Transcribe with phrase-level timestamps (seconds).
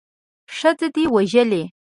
[0.57, 1.63] ښځه دې وژلې.